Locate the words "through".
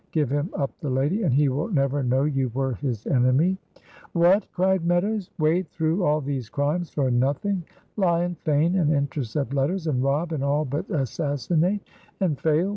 5.69-6.03